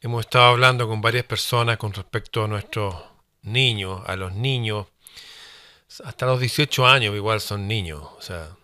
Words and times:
Hemos 0.00 0.26
estado 0.26 0.44
hablando 0.44 0.86
con 0.86 1.00
varias 1.00 1.24
personas 1.24 1.76
con 1.76 1.92
respecto 1.92 2.44
a 2.44 2.46
nuestros 2.46 2.94
niños, 3.42 4.00
a 4.06 4.14
los 4.14 4.32
niños, 4.32 4.86
hasta 6.04 6.24
los 6.24 6.38
18 6.38 6.86
años 6.86 7.16
igual 7.16 7.40
son 7.40 7.66
niños, 7.66 8.08
o 8.16 8.22
sea, 8.22 8.56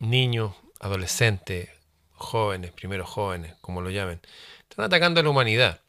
niños, 0.00 0.54
adolescentes, 0.80 1.70
jóvenes, 2.12 2.72
primeros 2.72 3.08
jóvenes, 3.08 3.54
como 3.62 3.80
lo 3.80 3.88
llamen, 3.88 4.20
están 4.68 4.84
atacando 4.84 5.20
a 5.20 5.22
la 5.22 5.30
humanidad. 5.30 5.80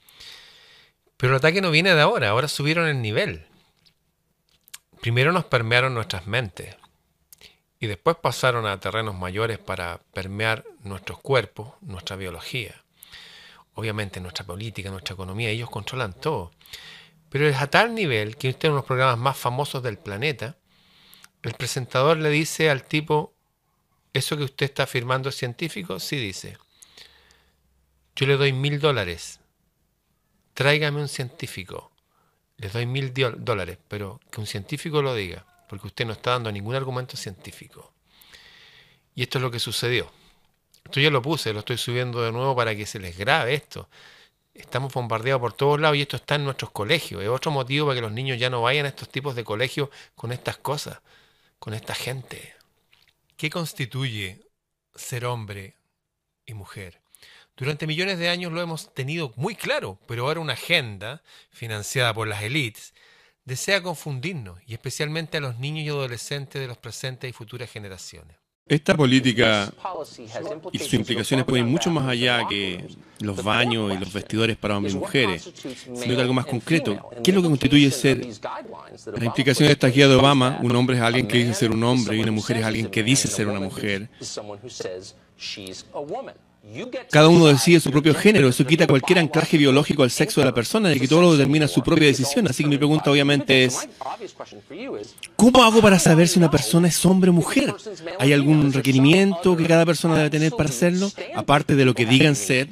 Pero 1.18 1.34
el 1.34 1.38
ataque 1.40 1.60
no 1.60 1.70
viene 1.70 1.94
de 1.94 2.00
ahora, 2.00 2.30
ahora 2.30 2.48
subieron 2.48 2.88
el 2.88 3.02
nivel. 3.02 3.46
Primero 5.02 5.34
nos 5.34 5.44
permearon 5.44 5.94
nuestras 5.94 6.28
mentes 6.28 6.78
y 7.78 7.88
después 7.88 8.16
pasaron 8.22 8.66
a 8.68 8.80
terrenos 8.80 9.16
mayores 9.16 9.60
para 9.60 10.00
permear 10.14 10.64
nuestros 10.82 11.20
cuerpos, 11.20 11.74
nuestra 11.82 12.16
biología 12.16 12.85
obviamente 13.76 14.20
nuestra 14.20 14.46
política, 14.46 14.89
nuestra 14.89 15.14
economía, 15.14 15.50
ellos 15.50 15.70
controlan 15.70 16.13
todo. 16.13 16.52
Pero 17.30 17.48
es 17.48 17.58
a 17.58 17.68
tal 17.68 17.94
nivel 17.94 18.38
que 18.38 18.50
usted 18.50 18.67
en 18.67 18.72
uno 18.72 18.77
de 18.77 18.81
los 18.81 18.88
programas 18.88 19.17
más 19.17 19.38
famosos 19.38 19.84
del 19.84 19.98
planeta, 19.98 20.58
el 21.44 21.54
presentador 21.54 22.17
le 22.17 22.30
dice 22.30 22.70
al 22.70 22.84
tipo, 22.84 23.34
¿eso 24.14 24.38
que 24.38 24.44
usted 24.44 24.66
está 24.66 24.84
afirmando 24.84 25.30
es 25.30 25.36
científico? 25.36 26.00
Sí, 26.00 26.17
dice. 26.17 26.58
Yo 28.16 28.26
le 28.26 28.38
doy 28.38 28.53
mil 28.53 28.80
dólares. 28.80 29.41
Tráigame 30.53 31.02
un 31.02 31.09
científico. 31.09 31.92
Le 32.58 32.70
doy 32.70 32.86
mil 32.86 33.14
dólares, 33.14 33.78
pero 33.89 34.22
que 34.31 34.39
un 34.39 34.48
científico 34.48 35.02
lo 35.02 35.14
diga, 35.14 35.45
porque 35.67 35.88
usted 35.88 36.05
no 36.05 36.14
está 36.14 36.31
dando 36.31 36.52
ningún 36.52 36.76
argumento 36.76 37.17
científico. 37.17 37.94
Y 39.14 39.23
esto 39.23 39.38
es 39.38 39.42
lo 39.42 39.52
que 39.52 39.59
sucedió. 39.59 40.09
Esto 40.85 40.99
ya 40.99 41.09
lo 41.09 41.21
puse, 41.21 41.52
lo 41.52 41.59
estoy 41.59 41.77
subiendo 41.77 42.21
de 42.21 42.31
nuevo 42.31 42.55
para 42.55 42.75
que 42.75 42.85
se 42.85 42.99
les 42.99 43.17
grabe 43.17 43.55
esto. 43.55 43.89
Estamos 44.53 44.94
bombardeados 44.94 45.41
por 45.41 45.53
todos 45.53 45.80
lados 45.80 45.98
y 45.98 46.02
esto 46.02 46.16
está 46.16 46.35
en 46.35 46.45
nuestros 46.45 46.71
colegios. 46.71 47.21
Es 47.21 47.27
otro 47.27 47.52
motivo 47.52 47.88
para 47.88 47.95
que 47.95 48.02
los 48.02 48.11
niños 48.11 48.39
ya 48.39 48.50
no 48.50 48.61
vayan 48.61 48.86
a 48.86 48.89
estos 48.89 49.09
tipos 49.09 49.36
de 49.36 49.44
colegios 49.44 49.89
con 50.16 50.31
estas 50.31 50.58
cosas, 50.58 51.02
con 51.59 51.73
esta 51.73 51.95
gente. 51.95 52.53
¿Qué 53.36 53.50
constituye 53.50 54.45
ser 54.94 55.25
hombre 55.25 55.75
y 56.45 56.53
mujer? 56.53 57.02
Durante 57.58 57.88
millones 57.88 58.20
de 58.20 58.30
años 58.30 58.53
lo 58.53 58.61
hemos 58.61 58.94
tenido 58.94 59.33
muy 59.36 59.55
claro, 59.55 59.97
pero 60.08 60.27
ahora 60.27 60.39
una 60.39 60.53
agenda 60.53 61.23
financiada 61.49 62.14
por 62.14 62.27
las 62.27 62.44
élites 62.44 62.94
desea 63.44 63.81
confundirnos, 63.81 64.59
y 64.66 64.73
especialmente 64.73 65.38
a 65.38 65.42
los 65.42 65.58
niños 65.58 65.86
y 65.86 65.89
adolescentes 65.89 66.61
de 66.61 66.67
las 66.67 66.77
presentes 66.77 67.30
y 67.30 67.33
futuras 67.33 67.70
generaciones. 67.70 68.45
Esta 68.67 68.97
política 68.97 69.71
y 70.71 70.80
sus 70.80 70.95
implicaciones 70.95 71.45
pueden 71.45 71.67
ir 71.67 71.71
mucho 71.71 71.91
más 71.91 72.08
allá 72.08 72.47
que 72.47 72.88
los 73.19 73.44
baños 73.44 73.94
y 73.94 73.97
los 73.99 74.11
vestidores 74.11 74.58
para 74.58 74.75
hombres 74.75 74.95
y 74.95 74.97
mujeres, 74.97 75.52
sino 75.94 76.16
que 76.16 76.21
algo 76.21 76.33
más 76.33 76.47
concreto. 76.47 77.11
¿Qué 77.23 77.30
es 77.30 77.36
lo 77.36 77.43
que 77.43 77.47
constituye 77.47 77.91
ser? 77.91 78.25
La 79.17 79.25
implicación 79.25 79.67
de 79.67 79.73
esta 79.73 79.89
guía 79.89 80.08
de 80.08 80.16
Obama, 80.16 80.58
un 80.63 80.75
hombre 80.75 80.95
es 80.97 81.03
alguien 81.03 81.27
que 81.27 81.38
dice 81.38 81.53
ser 81.53 81.71
un 81.71 81.83
hombre 81.83 82.17
y 82.17 82.21
una 82.21 82.31
mujer 82.31 82.58
es 82.58 82.66
alguien 82.66 82.88
que 82.88 83.03
dice 83.03 83.27
ser 83.27 83.47
una 83.47 83.59
mujer. 83.59 84.09
Cada 87.09 87.30
uno 87.30 87.47
decide 87.47 87.80
su 87.80 87.91
propio 87.91 88.13
género, 88.13 88.49
eso 88.49 88.66
quita 88.66 88.88
cualquier 88.88 89.19
anclaje 89.19 89.58
biológico 89.58 90.03
al 90.03 90.11
sexo 90.11 90.41
de 90.41 90.45
la 90.45 90.53
persona, 90.53 90.94
y 90.94 90.99
que 90.99 91.08
todo 91.08 91.21
lo 91.21 91.31
determina 91.31 91.67
su 91.67 91.81
propia 91.81 92.08
decisión. 92.08 92.47
Así 92.47 92.63
que 92.63 92.69
mi 92.69 92.77
pregunta 92.77 93.11
obviamente 93.11 93.66
es, 93.66 93.88
¿cómo 95.36 95.63
hago 95.63 95.81
para 95.81 95.99
saber 95.99 96.27
si 96.27 96.39
una 96.39 96.52
persona 96.52 96.88
es 96.88 97.05
hombre 97.05 97.30
o 97.30 97.33
mujer? 97.33 97.73
¿Hay 98.19 98.33
algún 98.33 98.73
requerimiento 98.73 99.55
que 99.55 99.66
cada 99.66 99.86
persona 99.86 100.17
debe 100.17 100.30
tener 100.30 100.52
para 100.52 100.69
hacerlo, 100.69 101.11
aparte 101.36 101.75
de 101.75 101.86
lo 101.86 101.93
que 101.93 102.05
digan 102.05 102.36
ser? 102.36 102.67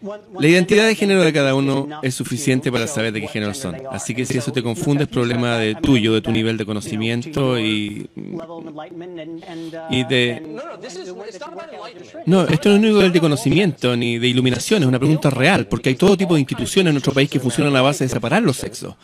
La 0.00 0.46
identidad 0.46 0.86
de 0.86 0.94
género 0.94 1.22
de 1.22 1.32
cada 1.32 1.54
uno 1.54 1.88
es 2.02 2.14
suficiente 2.14 2.70
para 2.70 2.86
saber 2.86 3.12
de 3.12 3.20
qué 3.20 3.28
género 3.28 3.52
son. 3.54 3.76
Así 3.90 4.14
que 4.14 4.24
si 4.24 4.38
eso 4.38 4.52
te 4.52 4.62
confunde 4.62 5.04
es 5.04 5.08
problema 5.08 5.56
de 5.56 5.74
tuyo, 5.74 6.12
de 6.12 6.20
tu 6.20 6.30
nivel 6.30 6.56
de 6.56 6.64
conocimiento 6.64 7.58
y, 7.58 8.08
y 9.90 10.04
de... 10.04 10.42
No, 12.26 12.42
esto 12.46 12.68
no 12.68 12.74
es 12.74 12.80
un 12.80 12.82
nivel 12.82 13.12
de 13.12 13.20
conocimiento 13.20 13.96
ni 13.96 14.18
de 14.18 14.28
iluminación, 14.28 14.82
es 14.82 14.88
una 14.88 14.98
pregunta 14.98 15.30
real, 15.30 15.66
porque 15.66 15.88
hay 15.90 15.96
todo 15.96 16.16
tipo 16.16 16.34
de 16.34 16.40
instituciones 16.40 16.90
en 16.90 16.94
nuestro 16.94 17.12
país 17.12 17.28
que 17.28 17.40
funcionan 17.40 17.74
a 17.74 17.82
base 17.82 18.04
de 18.04 18.10
separar 18.10 18.42
los 18.42 18.56
sexos 18.56 18.94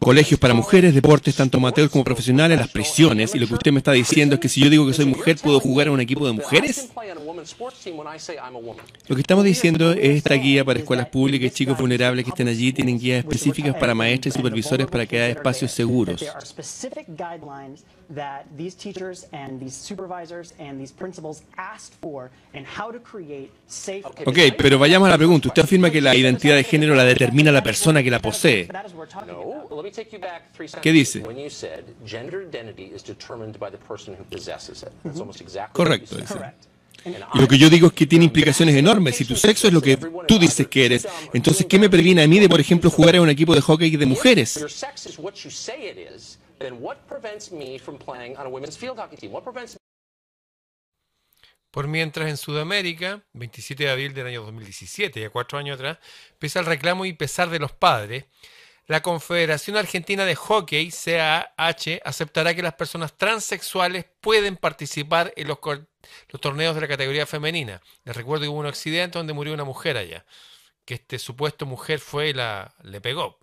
colegios 0.00 0.40
para 0.40 0.54
mujeres, 0.54 0.94
deportes 0.94 1.36
tanto 1.36 1.58
amateurs 1.58 1.90
como 1.90 2.02
profesionales, 2.02 2.58
las 2.58 2.68
prisiones. 2.68 3.34
Y 3.34 3.38
lo 3.38 3.46
que 3.46 3.54
usted 3.54 3.70
me 3.70 3.78
está 3.78 3.92
diciendo 3.92 4.34
es 4.34 4.40
que 4.40 4.48
si 4.48 4.60
yo 4.60 4.70
digo 4.70 4.86
que 4.86 4.94
soy 4.94 5.04
mujer, 5.04 5.36
¿puedo 5.36 5.60
jugar 5.60 5.88
a 5.88 5.92
un 5.92 6.00
equipo 6.00 6.26
de 6.26 6.32
mujeres? 6.32 6.88
Lo 9.06 9.14
que 9.14 9.20
estamos 9.20 9.44
diciendo 9.44 9.92
es 9.92 10.16
esta 10.16 10.34
guía 10.34 10.64
para 10.64 10.78
escuelas 10.80 11.08
públicas 11.08 11.46
y 11.46 11.50
chicos 11.50 11.78
vulnerables 11.78 12.24
que 12.24 12.30
estén 12.30 12.48
allí 12.48 12.72
tienen 12.72 12.98
guías 12.98 13.18
específicas 13.18 13.76
para 13.76 13.94
maestros 13.94 14.34
y 14.34 14.38
supervisores 14.38 14.86
para 14.86 15.06
crear 15.06 15.30
espacios 15.30 15.70
seguros. 15.70 16.24
Ok, 24.26 24.38
pero 24.58 24.78
vayamos 24.78 25.06
a 25.06 25.10
la 25.12 25.18
pregunta. 25.18 25.48
Usted 25.48 25.62
afirma 25.62 25.90
que 25.90 26.00
la 26.00 26.14
identidad 26.16 26.56
de 26.56 26.64
género 26.64 26.94
la 26.94 27.04
determina 27.04 27.52
la 27.52 27.62
persona 27.62 28.02
que 28.02 28.10
la 28.10 28.18
posee. 28.18 28.68
¿Qué 30.82 30.92
dice? 30.92 31.22
Correcto, 35.72 36.16
dice. 36.16 36.34
Y 37.34 37.38
lo 37.38 37.48
que 37.48 37.58
yo 37.58 37.70
digo 37.70 37.88
es 37.88 37.92
que 37.92 38.06
tiene 38.06 38.26
implicaciones 38.26 38.76
enormes. 38.76 39.16
Si 39.16 39.24
tu 39.24 39.36
sexo 39.36 39.68
es 39.68 39.72
lo 39.72 39.80
que 39.80 39.96
tú 39.96 40.38
dices 40.38 40.66
que 40.68 40.86
eres, 40.86 41.08
entonces 41.32 41.66
¿qué 41.66 41.78
me 41.78 41.88
previene 41.88 42.22
a 42.22 42.26
mí 42.26 42.38
de, 42.38 42.48
por 42.48 42.60
ejemplo, 42.60 42.90
jugar 42.90 43.16
a 43.16 43.22
un 43.22 43.30
equipo 43.30 43.54
de 43.54 43.60
hockey 43.60 43.96
de 43.96 44.06
mujeres? 44.06 44.58
Por 51.70 51.86
mientras 51.86 52.28
en 52.28 52.36
Sudamérica, 52.36 53.22
27 53.32 53.84
de 53.84 53.90
abril 53.90 54.12
del 54.12 54.26
año 54.26 54.42
2017, 54.42 55.20
ya 55.20 55.30
cuatro 55.30 55.56
años 55.56 55.76
atrás, 55.76 55.98
pese 56.38 56.58
al 56.58 56.66
reclamo 56.66 57.04
y 57.06 57.12
pesar 57.12 57.48
de 57.48 57.60
los 57.60 57.72
padres, 57.72 58.24
la 58.90 59.02
Confederación 59.02 59.76
Argentina 59.76 60.24
de 60.24 60.34
Hockey, 60.34 60.90
CAH, 60.90 62.00
aceptará 62.04 62.56
que 62.56 62.62
las 62.62 62.74
personas 62.74 63.16
transexuales 63.16 64.04
pueden 64.20 64.56
participar 64.56 65.32
en 65.36 65.46
los, 65.46 65.58
los 65.62 66.40
torneos 66.40 66.74
de 66.74 66.80
la 66.80 66.88
categoría 66.88 67.24
femenina. 67.24 67.80
Les 68.02 68.16
recuerdo 68.16 68.42
que 68.42 68.48
hubo 68.48 68.58
un 68.58 68.66
accidente 68.66 69.16
donde 69.16 69.32
murió 69.32 69.54
una 69.54 69.62
mujer 69.62 69.96
allá, 69.96 70.26
que 70.84 70.94
este 70.94 71.20
supuesto 71.20 71.66
mujer 71.66 72.00
fue 72.00 72.34
la, 72.34 72.74
le 72.82 73.00
pegó. 73.00 73.38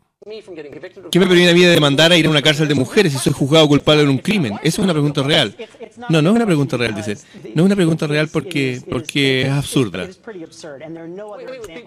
¿Qué 1.11 1.19
me 1.19 1.27
previene 1.27 1.51
a 1.51 1.53
mí 1.53 1.61
de 1.61 1.69
demandar 1.69 2.11
a 2.11 2.17
ir 2.17 2.25
a 2.25 2.29
una 2.31 2.41
cárcel 2.41 2.67
de 2.67 2.73
mujeres 2.73 3.13
si 3.13 3.19
soy 3.19 3.33
juzgado 3.33 3.67
culpable 3.67 4.03
de 4.03 4.09
un 4.09 4.17
crimen? 4.17 4.53
Eso 4.63 4.81
es 4.81 4.85
una 4.85 4.93
pregunta 4.93 5.21
real. 5.21 5.55
No, 6.09 6.23
no 6.23 6.31
es 6.31 6.35
una 6.35 6.45
pregunta 6.47 6.75
real, 6.75 6.95
dice. 6.95 7.17
No 7.53 7.61
es 7.61 7.65
una 7.67 7.75
pregunta 7.75 8.07
real 8.07 8.27
porque, 8.27 8.81
porque 8.89 9.43
es 9.43 9.49
absurda. 9.49 10.07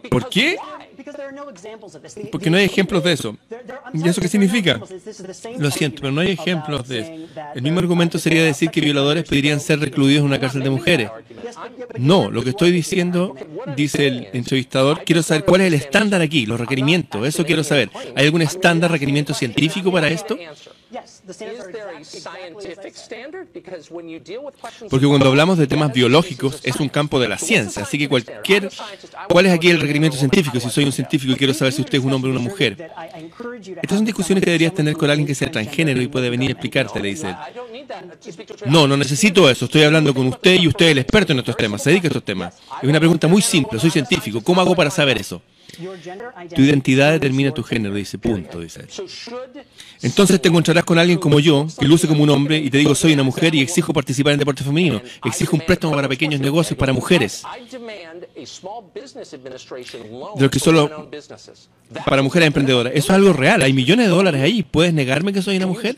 ¿Por 0.08 0.28
qué? 0.28 0.56
Porque 2.30 2.50
no 2.50 2.56
hay 2.56 2.64
ejemplos 2.64 3.02
de 3.02 3.12
eso. 3.12 3.36
¿Y 3.92 4.08
eso 4.08 4.20
qué 4.20 4.28
significa? 4.28 4.80
Lo 5.58 5.70
siento, 5.72 6.02
pero 6.02 6.12
no 6.12 6.20
hay 6.20 6.30
ejemplos 6.30 6.86
de 6.86 7.00
eso. 7.00 7.12
El 7.56 7.62
mismo 7.62 7.80
argumento 7.80 8.18
sería 8.18 8.44
decir 8.44 8.70
que 8.70 8.80
violadores 8.80 9.24
podrían 9.24 9.58
ser 9.58 9.80
recluidos 9.80 10.20
en 10.20 10.26
una 10.26 10.38
cárcel 10.38 10.62
de 10.62 10.70
mujeres. 10.70 11.10
No, 11.98 12.30
lo 12.30 12.44
que 12.44 12.50
estoy 12.50 12.70
diciendo, 12.70 13.34
dice 13.76 14.06
el 14.06 14.28
entrevistador, 14.32 15.02
quiero 15.04 15.22
saber 15.22 15.44
cuál 15.44 15.62
es 15.62 15.66
el 15.66 15.74
estándar 15.74 16.22
aquí, 16.22 16.46
los 16.46 16.60
requerimientos, 16.60 17.26
eso 17.26 17.44
quiero 17.44 17.64
saber. 17.64 17.90
¿Hay 18.20 18.26
algún 18.26 18.42
estándar, 18.42 18.90
requerimiento 18.90 19.32
científico 19.32 19.90
para 19.90 20.08
esto? 20.08 20.36
Porque 24.90 25.06
cuando 25.06 25.28
hablamos 25.28 25.56
de 25.56 25.66
temas 25.66 25.90
biológicos 25.90 26.60
es 26.62 26.76
un 26.76 26.90
campo 26.90 27.18
de 27.18 27.28
la 27.28 27.38
ciencia, 27.38 27.82
así 27.82 27.96
que 27.96 28.10
cualquier... 28.10 28.68
¿Cuál 29.26 29.46
es 29.46 29.52
aquí 29.52 29.70
el 29.70 29.80
requerimiento 29.80 30.18
científico? 30.18 30.60
Si 30.60 30.68
soy 30.68 30.84
un 30.84 30.92
científico 30.92 31.32
y 31.32 31.36
quiero 31.36 31.54
saber 31.54 31.72
si 31.72 31.80
usted 31.80 31.96
es 31.96 32.04
un 32.04 32.12
hombre 32.12 32.30
o 32.30 32.34
una 32.34 32.42
mujer. 32.42 32.90
Estas 33.80 33.96
son 33.96 34.04
discusiones 34.04 34.44
que 34.44 34.50
deberías 34.50 34.74
tener 34.74 34.98
con 34.98 35.08
alguien 35.08 35.26
que 35.26 35.34
sea 35.34 35.50
transgénero 35.50 36.02
y 36.02 36.08
puede 36.08 36.28
venir 36.28 36.50
a 36.50 36.52
explicarte, 36.52 37.00
le 37.00 37.08
dice. 37.08 37.34
No, 38.66 38.86
no 38.86 38.98
necesito 38.98 39.48
eso. 39.48 39.64
Estoy 39.64 39.84
hablando 39.84 40.12
con 40.12 40.26
usted 40.26 40.60
y 40.60 40.68
usted 40.68 40.86
es 40.86 40.92
el 40.92 40.98
experto 40.98 41.32
en 41.32 41.38
estos 41.38 41.56
temas. 41.56 41.82
Se 41.82 41.88
dedica 41.88 42.08
a 42.08 42.10
estos 42.10 42.24
temas. 42.24 42.54
Es 42.82 42.88
una 42.88 42.98
pregunta 42.98 43.28
muy 43.28 43.40
simple. 43.40 43.80
Soy 43.80 43.90
científico. 43.90 44.42
¿Cómo 44.42 44.60
hago 44.60 44.76
para 44.76 44.90
saber 44.90 45.16
eso? 45.16 45.40
Tu 45.70 46.62
identidad 46.62 47.12
determina 47.12 47.52
tu 47.52 47.62
género, 47.62 47.94
dice, 47.94 48.18
punto, 48.18 48.60
dice. 48.60 48.84
Entonces 50.02 50.40
te 50.40 50.48
encontrarás 50.48 50.84
con 50.84 50.98
alguien 50.98 51.18
como 51.18 51.40
yo, 51.40 51.66
que 51.78 51.86
luce 51.86 52.08
como 52.08 52.22
un 52.22 52.30
hombre, 52.30 52.58
y 52.58 52.70
te 52.70 52.78
digo, 52.78 52.94
soy 52.94 53.12
una 53.12 53.22
mujer 53.22 53.54
y 53.54 53.60
exijo 53.60 53.92
participar 53.92 54.32
en 54.32 54.38
deporte 54.38 54.64
femenino. 54.64 55.00
Exijo 55.24 55.56
un 55.56 55.62
préstamo 55.62 55.94
para 55.94 56.08
pequeños 56.08 56.40
negocios 56.40 56.78
para 56.78 56.92
mujeres. 56.92 57.42
De 60.36 60.42
lo 60.42 60.50
que 60.50 60.58
solo 60.58 61.10
para 62.06 62.22
mujeres 62.22 62.46
emprendedoras. 62.46 62.92
Eso 62.94 63.06
es 63.06 63.10
algo 63.10 63.32
real. 63.32 63.62
Hay 63.62 63.72
millones 63.72 64.06
de 64.06 64.10
dólares 64.12 64.42
ahí. 64.42 64.62
¿Puedes 64.62 64.94
negarme 64.94 65.32
que 65.32 65.42
soy 65.42 65.56
una 65.56 65.66
mujer? 65.66 65.96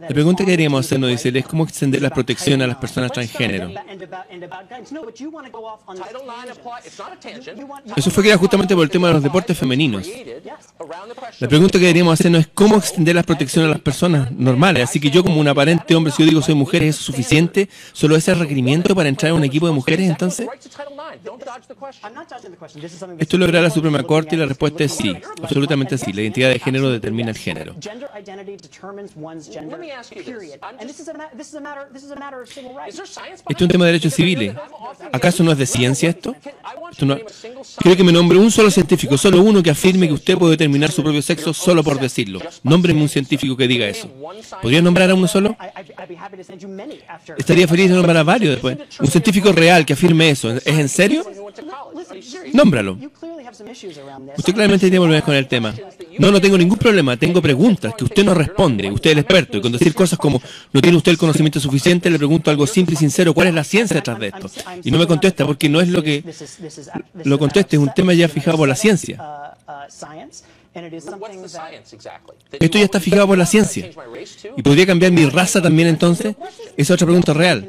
La 0.00 0.08
pregunta 0.08 0.44
que 0.44 0.50
deberíamos 0.50 0.84
hacernos, 0.84 1.10
dice, 1.10 1.36
es 1.36 1.46
cómo 1.46 1.64
extender 1.64 2.02
la 2.02 2.10
protección 2.10 2.60
a 2.60 2.66
las 2.66 2.76
personas 2.76 3.10
transgénero. 3.10 3.70
Eso 7.96 8.10
fue 8.10 8.22
creado 8.22 8.38
justamente 8.38 8.74
por 8.74 8.84
el 8.84 8.90
tema 8.90 9.08
de 9.08 9.14
los 9.14 9.22
deportes 9.22 9.56
femeninos. 9.56 10.06
La 11.40 11.48
pregunta 11.48 11.72
que 11.78 11.84
deberíamos 11.84 12.20
hacernos 12.20 12.42
es 12.42 12.48
cómo 12.48 12.76
extender 12.76 13.14
la 13.14 13.22
protección 13.22 13.64
a 13.64 13.68
las 13.68 13.80
personas 13.80 14.30
normales. 14.30 14.84
Así 14.84 15.00
que 15.00 15.10
yo 15.10 15.24
como 15.24 15.40
un 15.40 15.48
aparente 15.48 15.94
hombre, 15.94 16.12
si 16.12 16.22
yo 16.22 16.28
digo 16.28 16.42
soy 16.42 16.54
mujer, 16.54 16.82
¿es 16.82 16.96
suficiente? 16.96 17.68
¿Solo 17.92 18.14
ese 18.16 18.34
requerimiento 18.34 18.94
para 18.94 19.08
entrar 19.08 19.30
en 19.30 19.38
un 19.38 19.44
equipo 19.44 19.66
de 19.66 19.72
mujeres 19.72 20.08
entonces? 20.08 20.46
Esto 23.18 23.38
lo 23.38 23.44
hará 23.46 23.60
la 23.60 23.70
Suprema 23.70 24.02
Corte 24.02 24.36
y 24.36 24.38
la 24.38 24.46
respuesta 24.46 24.84
es 24.84 24.92
sí, 24.92 25.16
absolutamente 25.42 25.98
sí. 25.98 26.12
La 26.12 26.22
identidad 26.22 26.50
de 26.50 26.58
género 26.58 26.90
determina 26.90 27.30
el 27.30 27.36
género. 27.36 27.74
Esto 27.78 27.90
es 33.48 33.62
un 33.62 33.68
tema 33.68 33.84
de 33.84 33.92
derechos 33.92 34.14
civiles. 34.14 34.54
¿Acaso 35.12 35.42
no 35.42 35.52
es 35.52 35.58
de 35.58 35.66
ciencia 35.66 36.10
esto? 36.10 36.34
Quiero 37.78 37.96
que 37.96 38.04
me 38.04 38.12
nombre 38.12 38.38
un 38.38 38.50
solo 38.50 38.70
científico, 38.70 39.18
solo 39.18 39.40
uno 39.42 39.62
que 39.62 39.70
afirme 39.70 40.06
que 40.06 40.14
usted 40.14 40.38
puede 40.38 40.52
determinar 40.52 40.90
su 40.90 41.02
propio 41.02 41.22
sexo 41.22 41.52
solo 41.52 41.82
por 41.82 42.00
decirlo. 42.00 42.40
Nómbreme 42.62 43.02
un 43.02 43.08
científico 43.08 43.56
que 43.56 43.66
diga 43.66 43.86
eso. 43.86 44.08
¿Podría 44.62 44.82
nombrar 44.82 45.10
a 45.10 45.14
uno 45.14 45.28
solo? 45.28 45.56
Estaría 47.36 47.68
feliz 47.68 47.88
de 47.88 47.94
nombrar 47.94 48.16
a 48.16 48.22
varios 48.22 48.52
después. 48.52 48.78
Un 49.00 49.06
científico 49.06 49.52
real 49.52 49.84
que 49.84 49.92
afirme 49.92 50.30
eso. 50.30 50.50
¿Es 50.50 50.66
en 50.66 50.88
serio? 50.88 51.07
Nómbralo. 52.52 52.98
Usted 54.36 54.54
claramente 54.54 54.86
tiene 54.86 54.98
problemas 54.98 55.24
con 55.24 55.34
el 55.34 55.46
tema. 55.46 55.74
No, 56.18 56.30
no 56.30 56.40
tengo 56.40 56.58
ningún 56.58 56.78
problema. 56.78 57.16
Tengo 57.16 57.40
preguntas 57.40 57.94
que 57.96 58.04
usted 58.04 58.24
no 58.24 58.34
responde. 58.34 58.90
Usted 58.90 59.10
es 59.10 59.12
el 59.14 59.20
experto. 59.20 59.58
Y 59.58 59.60
con 59.60 59.72
decir 59.72 59.94
cosas 59.94 60.18
como, 60.18 60.40
no 60.72 60.80
tiene 60.80 60.96
usted 60.96 61.12
el 61.12 61.18
conocimiento 61.18 61.60
suficiente, 61.60 62.10
le 62.10 62.18
pregunto 62.18 62.50
algo 62.50 62.66
simple 62.66 62.94
y 62.94 62.98
sincero. 62.98 63.34
¿Cuál 63.34 63.48
es 63.48 63.54
la 63.54 63.64
ciencia 63.64 63.96
detrás 63.96 64.18
de 64.18 64.28
esto? 64.28 64.50
Y 64.84 64.90
no 64.90 64.98
me 64.98 65.06
contesta 65.06 65.46
porque 65.46 65.68
no 65.68 65.80
es 65.80 65.88
lo 65.88 66.02
que 66.02 66.24
lo 67.24 67.38
conteste. 67.38 67.76
Es 67.76 67.82
un 67.82 67.92
tema 67.94 68.14
ya 68.14 68.28
fijado 68.28 68.58
por 68.58 68.68
la 68.68 68.76
ciencia. 68.76 69.18
Esto 72.60 72.78
ya 72.78 72.84
está 72.84 73.00
fijado 73.00 73.26
por 73.26 73.38
la 73.38 73.46
ciencia. 73.46 73.90
¿Y 74.56 74.62
podría 74.62 74.86
cambiar 74.86 75.12
mi 75.12 75.26
raza 75.26 75.60
también 75.60 75.88
entonces? 75.88 76.36
Esa 76.76 76.76
es 76.76 76.90
otra 76.90 77.06
pregunta 77.06 77.34
real. 77.34 77.68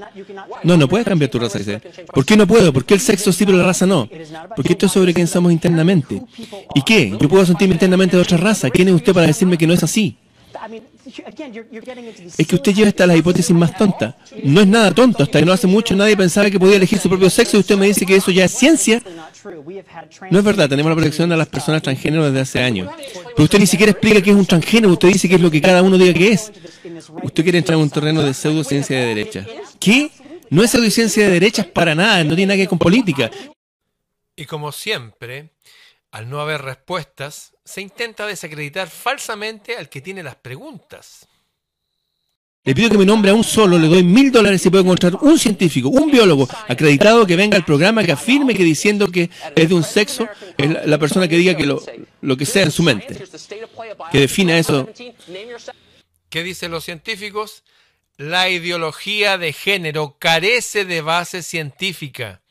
No, 0.63 0.77
no 0.77 0.87
puedes 0.87 1.07
cambiar 1.07 1.29
tu 1.31 1.39
raza, 1.39 1.59
dice. 1.59 1.81
¿Por 2.13 2.25
qué 2.25 2.37
no 2.37 2.47
puedo? 2.47 2.71
¿Por 2.73 2.85
qué 2.85 2.95
el 2.95 2.99
sexo 2.99 3.31
sí 3.31 3.45
pero 3.45 3.57
la 3.57 3.65
raza 3.65 3.85
no? 3.85 4.09
Porque 4.55 4.73
esto 4.73 4.85
es 4.85 4.91
sobre 4.91 5.13
quién 5.13 5.27
somos 5.27 5.51
internamente. 5.51 6.21
¿Y 6.75 6.81
qué? 6.83 7.15
Yo 7.19 7.29
puedo 7.29 7.45
sentirme 7.45 7.73
internamente 7.73 8.15
de 8.15 8.21
otra 8.23 8.37
raza. 8.37 8.69
¿Quién 8.69 8.87
es 8.87 8.93
usted 8.93 9.13
para 9.13 9.27
decirme 9.27 9.57
que 9.57 9.67
no 9.67 9.73
es 9.73 9.83
así? 9.83 10.17
Es 12.37 12.47
que 12.47 12.55
usted 12.55 12.73
lleva 12.73 12.89
hasta 12.89 13.07
la 13.07 13.15
hipótesis 13.15 13.55
más 13.55 13.75
tonta. 13.77 14.17
No 14.43 14.61
es 14.61 14.67
nada 14.67 14.93
tonto. 14.93 15.23
Hasta 15.23 15.39
que 15.39 15.45
no 15.45 15.53
hace 15.53 15.67
mucho 15.67 15.95
nadie 15.95 16.15
pensaba 16.15 16.49
que 16.49 16.59
podía 16.59 16.75
elegir 16.75 16.99
su 16.99 17.09
propio 17.09 17.29
sexo 17.29 17.57
y 17.57 17.59
usted 17.61 17.77
me 17.77 17.87
dice 17.87 18.05
que 18.05 18.15
eso 18.15 18.31
ya 18.31 18.45
es 18.45 18.51
ciencia. 18.51 19.01
No 20.31 20.39
es 20.39 20.45
verdad, 20.45 20.69
tenemos 20.69 20.89
la 20.89 20.95
protección 20.95 21.31
a 21.31 21.37
las 21.37 21.47
personas 21.47 21.81
transgénero 21.81 22.25
desde 22.25 22.41
hace 22.41 22.59
años. 22.59 22.89
Pero 23.35 23.43
usted 23.43 23.59
ni 23.59 23.67
siquiera 23.67 23.91
explica 23.91 24.21
qué 24.21 24.31
es 24.31 24.35
un 24.35 24.45
transgénero, 24.45 24.93
usted 24.93 25.09
dice 25.09 25.29
que 25.29 25.35
es 25.35 25.41
lo 25.41 25.49
que 25.49 25.61
cada 25.61 25.81
uno 25.81 25.97
diga 25.97 26.13
que 26.13 26.31
es. 26.31 26.51
Usted 27.23 27.43
quiere 27.43 27.57
entrar 27.57 27.77
en 27.77 27.83
un 27.83 27.89
terreno 27.89 28.21
de 28.21 28.33
pseudociencia 28.33 28.99
de 28.99 29.05
derecha. 29.05 29.45
¿Qué? 29.79 30.11
No 30.49 30.63
es 30.63 30.71
pseudociencia 30.71 31.25
de 31.25 31.31
derechas 31.31 31.65
para 31.67 31.95
nada, 31.95 32.23
no 32.23 32.35
tiene 32.35 32.47
nada 32.47 32.55
que 32.55 32.61
ver 32.63 32.69
con 32.69 32.79
política. 32.79 33.31
Y 34.35 34.45
como 34.45 34.71
siempre, 34.71 35.51
al 36.11 36.29
no 36.29 36.41
haber 36.41 36.61
respuestas, 36.61 37.53
se 37.63 37.81
intenta 37.81 38.25
desacreditar 38.25 38.89
falsamente 38.89 39.77
al 39.77 39.89
que 39.89 40.01
tiene 40.01 40.23
las 40.23 40.35
preguntas. 40.35 41.27
Le 42.63 42.75
pido 42.75 42.89
que 42.89 42.97
me 42.97 43.05
nombre 43.05 43.31
a 43.31 43.33
un 43.33 43.43
solo, 43.43 43.79
le 43.79 43.87
doy 43.87 44.03
mil 44.03 44.31
dólares 44.31 44.61
si 44.61 44.69
puedo 44.69 44.83
encontrar 44.83 45.15
un 45.21 45.39
científico, 45.39 45.87
un 45.89 46.11
biólogo 46.11 46.47
acreditado 46.67 47.25
que 47.25 47.35
venga 47.35 47.55
al 47.55 47.63
programa 47.63 48.03
que 48.03 48.11
afirme 48.11 48.53
que 48.53 48.63
diciendo 48.63 49.09
que 49.09 49.29
es 49.55 49.69
de 49.69 49.75
un 49.75 49.83
sexo 49.83 50.27
es 50.57 50.85
la 50.85 50.97
persona 50.97 51.27
que 51.27 51.37
diga 51.37 51.55
que 51.55 51.65
lo, 51.65 51.81
lo 52.21 52.37
que 52.37 52.45
sea 52.45 52.63
en 52.63 52.71
su 52.71 52.83
mente, 52.83 53.17
que 54.11 54.19
defina 54.19 54.57
eso. 54.57 54.89
¿Qué 56.29 56.43
dicen 56.43 56.71
los 56.71 56.83
científicos? 56.83 57.63
La 58.17 58.49
ideología 58.49 59.37
de 59.37 59.53
género 59.53 60.17
carece 60.19 60.83
de 60.83 61.01
base 61.01 61.41
científica. 61.41 62.41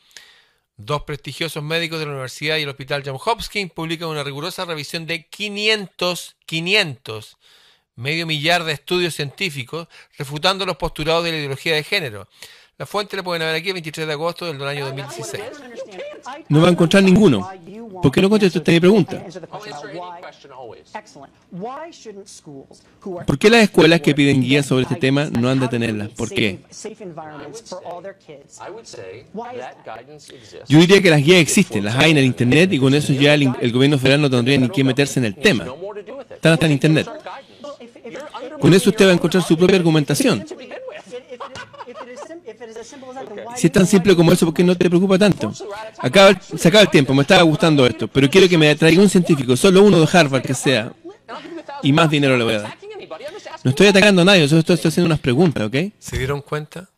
Dos 0.80 1.02
prestigiosos 1.02 1.60
médicos 1.60 1.98
de 1.98 2.06
la 2.06 2.12
Universidad 2.12 2.56
y 2.56 2.62
el 2.62 2.68
Hospital 2.68 3.02
Johns 3.04 3.20
Hopkins 3.26 3.72
publican 3.72 4.10
una 4.10 4.22
rigurosa 4.22 4.64
revisión 4.64 5.06
de 5.06 5.26
500, 5.26 6.36
500, 6.46 7.36
medio 7.96 8.28
millar 8.28 8.62
de 8.62 8.74
estudios 8.74 9.16
científicos 9.16 9.88
refutando 10.16 10.64
los 10.64 10.76
postulados 10.76 11.24
de 11.24 11.32
la 11.32 11.38
ideología 11.38 11.74
de 11.74 11.82
género. 11.82 12.28
La 12.78 12.86
fuente 12.86 13.16
la 13.16 13.24
pueden 13.24 13.44
ver 13.44 13.56
aquí 13.56 13.68
el 13.68 13.74
23 13.74 14.06
de 14.06 14.12
agosto 14.12 14.46
del 14.46 14.62
año 14.62 14.86
2016. 14.86 15.42
No 16.48 16.60
va 16.60 16.68
a 16.68 16.70
encontrar 16.70 17.02
ninguno. 17.02 17.50
¿Por 18.00 18.12
qué 18.12 18.22
no 18.22 18.30
contesta 18.30 18.58
esta 18.58 18.70
mi 18.70 18.78
pregunta? 18.78 19.24
¿Por 23.26 23.36
qué 23.36 23.50
las 23.50 23.62
escuelas 23.64 24.00
que 24.00 24.14
piden 24.14 24.40
guías 24.40 24.64
sobre 24.64 24.84
este 24.84 24.94
tema 24.94 25.24
no 25.24 25.48
han 25.48 25.58
de 25.58 25.66
tenerlas? 25.66 26.10
¿Por 26.10 26.28
qué? 26.28 26.60
Yo 30.68 30.78
diría 30.78 31.02
que 31.02 31.10
las 31.10 31.24
guías 31.24 31.40
existen, 31.40 31.84
las 31.84 31.96
hay 31.96 32.12
en 32.12 32.18
el 32.18 32.24
Internet 32.26 32.72
y 32.72 32.78
con 32.78 32.94
eso 32.94 33.12
ya 33.12 33.34
el, 33.34 33.52
el 33.60 33.72
gobierno 33.72 33.98
federal 33.98 34.20
no 34.20 34.30
tendría 34.30 34.56
ni 34.56 34.68
que 34.68 34.84
meterse 34.84 35.18
en 35.18 35.24
el 35.24 35.34
tema. 35.34 35.66
Están 36.30 36.52
hasta 36.52 36.66
en 36.66 36.72
Internet. 36.72 37.08
Con 38.60 38.72
eso 38.72 38.90
usted 38.90 39.06
va 39.06 39.10
a 39.10 39.14
encontrar 39.14 39.42
su 39.42 39.56
propia 39.56 39.76
argumentación. 39.76 40.44
Si 43.56 43.66
es 43.66 43.72
tan 43.72 43.86
simple 43.86 44.14
como 44.14 44.32
eso, 44.32 44.46
¿por 44.46 44.54
qué 44.54 44.64
no 44.64 44.76
te 44.76 44.88
preocupa 44.88 45.18
tanto? 45.18 45.52
Acaba, 45.98 46.40
se 46.40 46.68
acaba 46.68 46.82
el 46.82 46.90
tiempo, 46.90 47.14
me 47.14 47.22
estaba 47.22 47.42
gustando 47.42 47.86
esto, 47.86 48.08
pero 48.08 48.28
quiero 48.30 48.48
que 48.48 48.58
me 48.58 48.74
traiga 48.76 49.02
un 49.02 49.08
científico, 49.08 49.56
solo 49.56 49.82
uno 49.82 50.00
de 50.00 50.08
Harvard 50.10 50.42
que 50.42 50.54
sea, 50.54 50.92
y 51.82 51.92
más 51.92 52.10
dinero 52.10 52.36
le 52.36 52.44
voy 52.44 52.54
a 52.54 52.62
dar. 52.62 52.78
No 53.64 53.70
estoy 53.70 53.88
atacando 53.88 54.22
a 54.22 54.24
nadie, 54.24 54.48
solo 54.48 54.60
estoy, 54.60 54.74
estoy 54.74 54.90
haciendo 54.90 55.06
unas 55.06 55.20
preguntas, 55.20 55.66
¿ok? 55.66 55.92
¿Se 55.98 56.18
dieron 56.18 56.40
cuenta? 56.42 56.88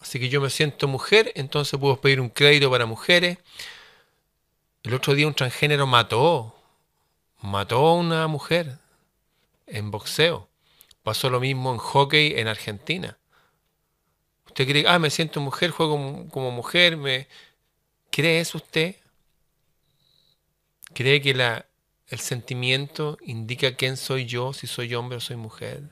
Así 0.00 0.18
que 0.18 0.28
yo 0.28 0.40
me 0.40 0.50
siento 0.50 0.88
mujer, 0.88 1.32
entonces 1.36 1.78
puedo 1.78 2.00
pedir 2.00 2.20
un 2.20 2.30
crédito 2.30 2.70
para 2.70 2.86
mujeres. 2.86 3.38
El 4.82 4.94
otro 4.94 5.14
día 5.14 5.26
un 5.26 5.34
transgénero 5.34 5.86
mató, 5.86 6.56
mató 7.42 7.86
a 7.86 7.94
una 7.94 8.26
mujer 8.26 8.78
en 9.66 9.90
boxeo. 9.90 10.48
Pasó 11.02 11.30
lo 11.30 11.38
mismo 11.38 11.72
en 11.72 11.78
hockey 11.78 12.34
en 12.38 12.48
Argentina. 12.48 13.18
Usted 14.50 14.66
cree, 14.66 14.84
ah, 14.88 14.98
me 14.98 15.10
siento 15.10 15.40
mujer, 15.40 15.70
juego 15.70 16.26
como, 16.28 16.50
mujer, 16.50 16.96
me... 16.96 17.28
¿Cree 18.10 18.40
eso 18.40 18.58
usted? 18.58 18.96
¿Cree 20.92 21.22
que 21.22 21.34
la, 21.34 21.66
el 22.08 22.18
sentimiento 22.18 23.16
indica 23.22 23.76
quién 23.76 23.96
soy 23.96 24.26
yo, 24.26 24.52
si 24.52 24.66
soy 24.66 24.92
hombre 24.96 25.18
o 25.18 25.20
soy 25.20 25.36
mujer? 25.36 25.84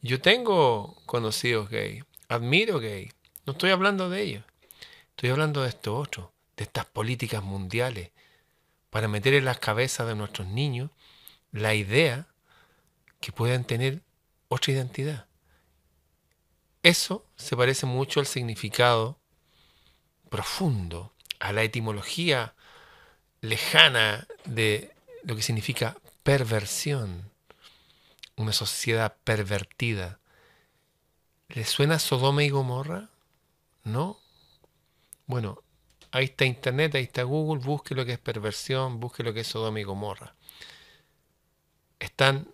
Yo 0.00 0.22
tengo 0.22 0.96
conocidos 1.04 1.68
gay, 1.68 2.02
admiro 2.26 2.78
gay, 2.78 3.12
no 3.44 3.52
estoy 3.52 3.68
hablando 3.68 4.08
de 4.08 4.22
ellos, 4.22 4.44
estoy 5.10 5.28
hablando 5.28 5.60
de 5.62 5.68
esto 5.68 5.94
otro, 5.94 6.32
de 6.56 6.64
estas 6.64 6.86
políticas 6.86 7.42
mundiales, 7.42 8.12
para 8.88 9.08
meter 9.08 9.34
en 9.34 9.44
las 9.44 9.58
cabezas 9.58 10.08
de 10.08 10.14
nuestros 10.14 10.48
niños 10.48 10.90
la 11.52 11.74
idea 11.74 12.28
que 13.20 13.30
puedan 13.30 13.64
tener 13.64 14.00
otra 14.48 14.72
identidad. 14.72 15.25
Eso 16.86 17.26
se 17.34 17.56
parece 17.56 17.84
mucho 17.84 18.20
al 18.20 18.26
significado 18.26 19.18
profundo, 20.30 21.12
a 21.40 21.52
la 21.52 21.64
etimología 21.64 22.54
lejana 23.40 24.28
de 24.44 24.94
lo 25.24 25.34
que 25.34 25.42
significa 25.42 25.96
perversión, 26.22 27.32
una 28.36 28.52
sociedad 28.52 29.16
pervertida. 29.24 30.20
¿Le 31.48 31.64
suena 31.64 31.98
Sodoma 31.98 32.44
y 32.44 32.50
Gomorra? 32.50 33.10
¿No? 33.82 34.20
Bueno, 35.26 35.64
ahí 36.12 36.26
está 36.26 36.44
Internet, 36.44 36.94
ahí 36.94 37.02
está 37.02 37.24
Google, 37.24 37.64
busque 37.64 37.96
lo 37.96 38.06
que 38.06 38.12
es 38.12 38.20
perversión, 38.20 39.00
busque 39.00 39.24
lo 39.24 39.34
que 39.34 39.40
es 39.40 39.48
Sodoma 39.48 39.80
y 39.80 39.82
Gomorra. 39.82 40.36
Están 41.98 42.46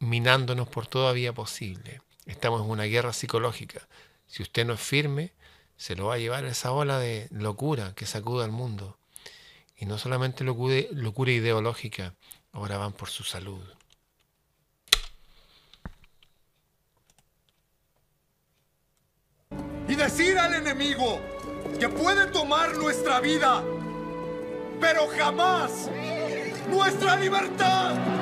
minándonos 0.00 0.66
por 0.66 0.88
toda 0.88 1.12
vía 1.12 1.32
posible. 1.32 2.00
Estamos 2.30 2.62
en 2.62 2.70
una 2.70 2.84
guerra 2.84 3.12
psicológica. 3.12 3.88
Si 4.28 4.44
usted 4.44 4.64
no 4.64 4.74
es 4.74 4.80
firme, 4.80 5.32
se 5.76 5.96
lo 5.96 6.06
va 6.06 6.14
a 6.14 6.18
llevar 6.18 6.44
esa 6.44 6.70
ola 6.70 7.00
de 7.00 7.26
locura 7.32 7.92
que 7.96 8.06
sacuda 8.06 8.44
al 8.44 8.52
mundo. 8.52 8.96
Y 9.76 9.86
no 9.86 9.98
solamente 9.98 10.44
locura, 10.44 10.76
locura 10.92 11.32
ideológica, 11.32 12.14
ahora 12.52 12.78
van 12.78 12.92
por 12.92 13.08
su 13.08 13.24
salud. 13.24 13.60
Y 19.88 19.96
decir 19.96 20.38
al 20.38 20.54
enemigo 20.54 21.20
que 21.80 21.88
puede 21.88 22.28
tomar 22.28 22.76
nuestra 22.76 23.18
vida, 23.20 23.64
pero 24.80 25.08
jamás 25.08 25.90
nuestra 26.68 27.16
libertad. 27.16 28.19